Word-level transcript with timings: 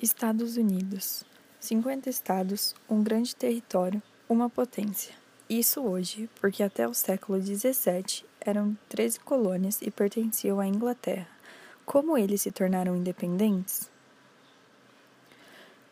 Estados 0.00 0.56
Unidos. 0.56 1.24
50 1.60 2.10
estados, 2.10 2.74
um 2.90 3.02
grande 3.02 3.34
território, 3.34 4.02
uma 4.28 4.50
potência. 4.50 5.14
Isso 5.48 5.80
hoje, 5.82 6.28
porque 6.40 6.62
até 6.62 6.86
o 6.86 6.92
século 6.92 7.40
17 7.40 8.26
eram 8.40 8.76
13 8.88 9.20
colônias 9.20 9.80
e 9.80 9.90
pertenciam 9.90 10.58
à 10.58 10.66
Inglaterra. 10.66 11.28
Como 11.86 12.18
eles 12.18 12.42
se 12.42 12.50
tornaram 12.50 12.96
independentes? 12.96 13.88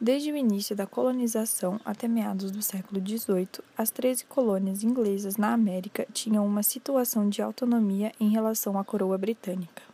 Desde 0.00 0.32
o 0.32 0.37
início 0.37 0.75
da 0.75 0.87
colonização 0.87 1.80
até 1.84 2.09
meados 2.09 2.50
do 2.50 2.61
século 2.61 3.00
XVIII, 3.00 3.64
as 3.79 3.89
13 3.91 4.25
colônias 4.25 4.82
inglesas 4.82 5.37
na 5.37 5.53
América 5.53 6.07
tinham 6.12 6.45
uma 6.45 6.64
situação 6.64 7.29
de 7.29 7.41
autonomia 7.41 8.12
em 8.19 8.30
relação 8.30 8.77
à 8.77 8.84
coroa 8.84 9.16
britânica. 9.16 9.91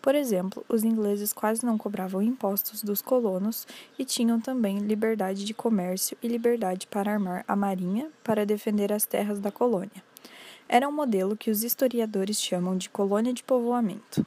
Por 0.00 0.14
exemplo, 0.14 0.64
os 0.68 0.82
ingleses 0.82 1.32
quase 1.32 1.64
não 1.64 1.76
cobravam 1.76 2.22
impostos 2.22 2.82
dos 2.82 3.02
colonos 3.02 3.66
e 3.98 4.04
tinham 4.04 4.40
também 4.40 4.78
liberdade 4.78 5.44
de 5.44 5.52
comércio 5.52 6.16
e 6.22 6.28
liberdade 6.28 6.86
para 6.86 7.12
armar 7.12 7.44
a 7.46 7.54
marinha 7.54 8.10
para 8.24 8.46
defender 8.46 8.92
as 8.92 9.04
terras 9.04 9.40
da 9.40 9.52
colônia. 9.52 10.02
Era 10.68 10.88
um 10.88 10.92
modelo 10.92 11.36
que 11.36 11.50
os 11.50 11.64
historiadores 11.64 12.40
chamam 12.40 12.76
de 12.76 12.88
colônia 12.88 13.32
de 13.32 13.42
povoamento. 13.42 14.24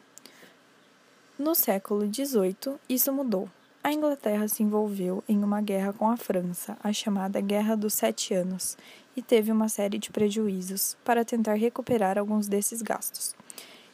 No 1.40 1.55
século 1.55 2.02
XVIII, 2.02 2.76
isso 2.88 3.12
mudou. 3.12 3.49
A 3.84 3.91
Inglaterra 3.91 4.48
se 4.48 4.62
envolveu 4.62 5.24
em 5.27 5.44
uma 5.44 5.60
guerra 5.60 5.91
com 5.91 6.10
a 6.10 6.16
França, 6.16 6.77
a 6.82 6.94
chamada 6.94 7.41
Guerra 7.41 7.76
dos 7.76 7.94
Sete 7.94 8.34
Anos, 8.34 8.77
e 9.16 9.21
teve 9.21 9.52
uma 9.52 9.68
série 9.68 9.98
de 9.98 10.12
prejuízos 10.12 10.96
para 11.04 11.26
tentar 11.26 11.55
recuperar 11.55 12.18
alguns 12.18 12.48
desses 12.48 12.82
gastos. 12.82 13.35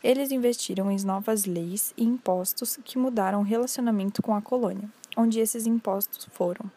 Eles 0.03 0.31
investiram 0.31 0.89
em 0.89 1.03
novas 1.03 1.45
leis 1.45 1.93
e 1.97 2.03
impostos 2.03 2.79
que 2.83 2.97
mudaram 2.97 3.41
o 3.41 3.43
relacionamento 3.43 4.21
com 4.21 4.33
a 4.33 4.41
colônia, 4.41 4.89
onde 5.17 5.39
esses 5.39 5.65
impostos 5.65 6.27
foram 6.31 6.71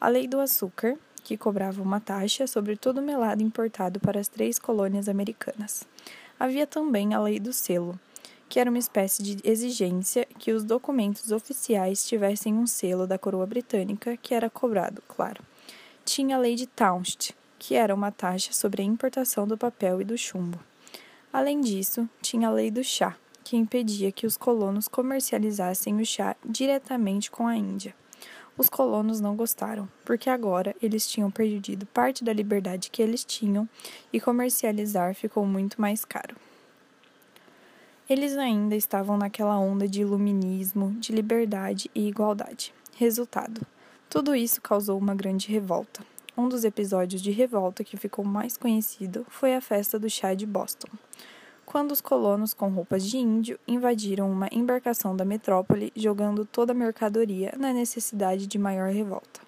a 0.00 0.08
Lei 0.08 0.26
do 0.26 0.38
Açúcar, 0.38 0.96
que 1.24 1.36
cobrava 1.36 1.82
uma 1.82 2.00
taxa 2.00 2.46
sobre 2.46 2.76
todo 2.76 3.00
melado 3.00 3.42
importado 3.42 3.98
para 3.98 4.20
as 4.20 4.28
três 4.28 4.58
colônias 4.58 5.08
americanas. 5.08 5.84
Havia 6.38 6.66
também 6.66 7.14
a 7.14 7.20
Lei 7.20 7.40
do 7.40 7.52
Selo, 7.52 7.98
que 8.48 8.60
era 8.60 8.70
uma 8.70 8.78
espécie 8.78 9.22
de 9.22 9.38
exigência 9.42 10.26
que 10.38 10.52
os 10.52 10.64
documentos 10.64 11.32
oficiais 11.32 12.06
tivessem 12.06 12.54
um 12.54 12.66
selo 12.66 13.06
da 13.06 13.18
coroa 13.18 13.46
britânica 13.46 14.16
que 14.16 14.34
era 14.34 14.50
cobrado, 14.50 15.02
claro. 15.08 15.42
Tinha 16.04 16.36
a 16.36 16.38
Lei 16.38 16.54
de 16.54 16.66
Townshend, 16.66 17.34
que 17.58 17.74
era 17.74 17.94
uma 17.94 18.12
taxa 18.12 18.52
sobre 18.52 18.82
a 18.82 18.84
importação 18.84 19.46
do 19.46 19.56
papel 19.56 20.00
e 20.00 20.04
do 20.04 20.16
chumbo. 20.16 20.60
Além 21.36 21.60
disso, 21.60 22.08
tinha 22.22 22.48
a 22.48 22.50
lei 22.50 22.70
do 22.70 22.82
chá, 22.82 23.14
que 23.44 23.58
impedia 23.58 24.10
que 24.10 24.26
os 24.26 24.38
colonos 24.38 24.88
comercializassem 24.88 26.00
o 26.00 26.06
chá 26.06 26.34
diretamente 26.42 27.30
com 27.30 27.46
a 27.46 27.54
Índia. 27.54 27.94
Os 28.56 28.70
colonos 28.70 29.20
não 29.20 29.36
gostaram, 29.36 29.86
porque 30.02 30.30
agora 30.30 30.74
eles 30.80 31.06
tinham 31.06 31.30
perdido 31.30 31.84
parte 31.84 32.24
da 32.24 32.32
liberdade 32.32 32.88
que 32.88 33.02
eles 33.02 33.22
tinham 33.22 33.68
e 34.10 34.18
comercializar 34.18 35.14
ficou 35.14 35.44
muito 35.44 35.78
mais 35.78 36.06
caro. 36.06 36.34
Eles 38.08 38.34
ainda 38.38 38.74
estavam 38.74 39.18
naquela 39.18 39.58
onda 39.58 39.86
de 39.86 40.00
iluminismo, 40.00 40.92
de 40.92 41.12
liberdade 41.12 41.90
e 41.94 42.08
igualdade. 42.08 42.72
Resultado: 42.94 43.60
tudo 44.08 44.34
isso 44.34 44.62
causou 44.62 44.98
uma 44.98 45.14
grande 45.14 45.52
revolta. 45.52 46.02
Um 46.38 46.50
dos 46.50 46.64
episódios 46.64 47.22
de 47.22 47.30
revolta 47.30 47.82
que 47.82 47.96
ficou 47.96 48.22
mais 48.22 48.58
conhecido 48.58 49.24
foi 49.30 49.54
a 49.54 49.60
festa 49.60 49.98
do 49.98 50.10
chá 50.10 50.34
de 50.34 50.44
Boston, 50.44 50.88
quando 51.64 51.92
os 51.92 52.02
colonos 52.02 52.52
com 52.52 52.68
roupas 52.68 53.06
de 53.06 53.16
índio 53.16 53.58
invadiram 53.66 54.30
uma 54.30 54.46
embarcação 54.52 55.16
da 55.16 55.24
metrópole, 55.24 55.90
jogando 55.96 56.44
toda 56.44 56.72
a 56.72 56.74
mercadoria 56.74 57.54
na 57.56 57.72
necessidade 57.72 58.46
de 58.46 58.58
maior 58.58 58.90
revolta. 58.90 59.40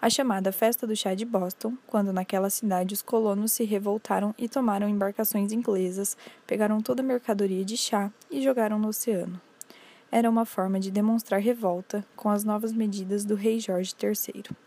A 0.00 0.08
chamada 0.08 0.50
Festa 0.50 0.86
do 0.86 0.96
Chá 0.96 1.14
de 1.14 1.26
Boston, 1.26 1.76
quando 1.86 2.10
naquela 2.10 2.48
cidade 2.48 2.94
os 2.94 3.02
colonos 3.02 3.52
se 3.52 3.64
revoltaram 3.64 4.34
e 4.38 4.48
tomaram 4.48 4.88
embarcações 4.88 5.52
inglesas, 5.52 6.16
pegaram 6.46 6.80
toda 6.80 7.02
a 7.02 7.04
mercadoria 7.04 7.66
de 7.66 7.76
chá 7.76 8.10
e 8.30 8.42
jogaram 8.42 8.78
no 8.78 8.88
oceano. 8.88 9.38
Era 10.10 10.30
uma 10.30 10.46
forma 10.46 10.80
de 10.80 10.90
demonstrar 10.90 11.40
revolta 11.40 12.02
com 12.16 12.30
as 12.30 12.44
novas 12.44 12.72
medidas 12.72 13.26
do 13.26 13.34
rei 13.34 13.60
Jorge 13.60 13.94
III. 14.02 14.63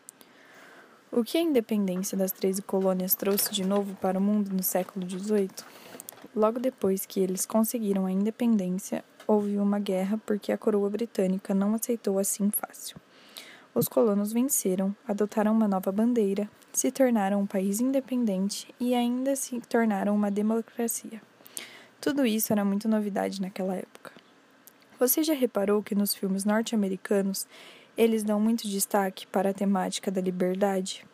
O 1.09 1.23
que 1.23 1.37
a 1.37 1.41
independência 1.41 2.17
das 2.17 2.33
13 2.33 2.61
colônias 2.63 3.15
trouxe 3.15 3.53
de 3.53 3.65
novo 3.65 3.95
para 3.95 4.19
o 4.19 4.21
mundo 4.21 4.51
no 4.53 4.61
século 4.61 5.09
XVIII? 5.09 5.49
Logo 6.35 6.59
depois 6.59 7.05
que 7.05 7.21
eles 7.21 7.45
conseguiram 7.45 8.05
a 8.05 8.11
independência, 8.11 9.05
houve 9.25 9.57
uma 9.57 9.79
guerra 9.79 10.19
porque 10.25 10.51
a 10.51 10.57
coroa 10.57 10.89
britânica 10.89 11.53
não 11.53 11.73
aceitou 11.73 12.19
assim 12.19 12.51
fácil. 12.51 12.97
Os 13.73 13.87
colonos 13.87 14.33
venceram, 14.33 14.93
adotaram 15.07 15.53
uma 15.53 15.67
nova 15.67 15.93
bandeira, 15.93 16.49
se 16.73 16.91
tornaram 16.91 17.39
um 17.39 17.47
país 17.47 17.79
independente 17.79 18.67
e 18.77 18.93
ainda 18.93 19.33
se 19.37 19.61
tornaram 19.61 20.13
uma 20.13 20.29
democracia. 20.29 21.21
Tudo 22.01 22.25
isso 22.25 22.51
era 22.51 22.65
muito 22.65 22.89
novidade 22.89 23.41
naquela 23.41 23.75
época. 23.75 24.11
Você 24.99 25.23
já 25.23 25.33
reparou 25.33 25.81
que 25.81 25.95
nos 25.95 26.13
filmes 26.13 26.43
norte-americanos 26.43 27.47
eles 27.97 28.23
dão 28.23 28.39
muito 28.39 28.67
destaque 28.67 29.25
para 29.27 29.49
a 29.49 29.53
temática 29.53 30.11
da 30.11 30.21
liberdade 30.21 31.05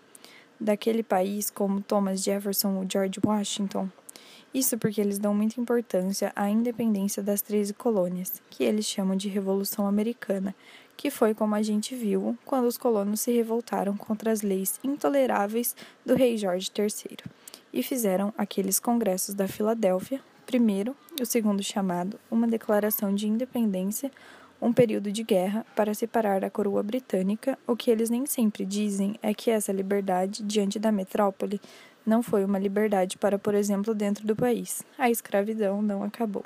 daquele 0.60 1.04
país, 1.04 1.50
como 1.50 1.82
Thomas 1.82 2.24
Jefferson 2.24 2.76
ou 2.76 2.86
George 2.90 3.20
Washington. 3.24 3.90
Isso 4.54 4.78
porque 4.78 5.02
eles 5.02 5.18
dão 5.18 5.34
muita 5.34 5.60
importância 5.60 6.32
à 6.36 6.50
independência 6.50 7.24
das 7.24 7.42
13 7.42 7.74
colônias, 7.74 8.42
que 8.50 8.64
eles 8.64 8.86
chamam 8.86 9.16
de 9.16 9.28
Revolução 9.28 9.88
Americana, 9.88 10.54
que 10.96 11.10
foi 11.10 11.34
como 11.34 11.56
a 11.56 11.62
gente 11.62 11.96
viu 11.96 12.38
quando 12.46 12.66
os 12.66 12.78
colonos 12.78 13.22
se 13.22 13.32
revoltaram 13.32 13.98
contra 13.98 14.32
as 14.32 14.42
leis 14.44 14.80
intoleráveis 14.84 15.76
do 16.06 16.16
rei 16.16 16.38
Jorge 16.38 16.72
III 16.78 17.18
e 17.74 17.82
fizeram 17.82 18.32
aqueles 18.38 18.80
congressos 18.80 19.34
da 19.34 19.48
Filadélfia, 19.48 20.22
primeiro, 20.46 20.96
o 21.20 21.26
segundo 21.26 21.64
chamado, 21.64 22.20
uma 22.30 22.48
declaração 22.48 23.14
de 23.16 23.28
independência, 23.28 24.12
um 24.64 24.72
período 24.72 25.12
de 25.12 25.24
guerra 25.24 25.66
para 25.76 25.94
separar 25.94 26.46
a 26.46 26.50
coroa 26.50 26.82
britânica, 26.82 27.60
o 27.68 27.76
que 27.76 27.92
eles 27.92 28.10
nem 28.10 28.26
sempre 28.26 28.66
dizem 28.66 29.16
é 29.22 29.34
que 29.34 29.52
essa 29.52 29.74
liberdade 29.74 30.42
diante 30.42 30.80
da 30.80 30.92
metrópole 30.92 31.60
não 32.06 32.24
foi 32.24 32.46
uma 32.46 32.58
liberdade 32.58 33.18
para, 33.18 33.38
por 33.38 33.54
exemplo, 33.54 33.94
dentro 33.94 34.26
do 34.26 34.36
país. 34.36 34.82
A 34.98 35.10
escravidão 35.10 35.82
não 35.82 36.02
acabou. 36.02 36.44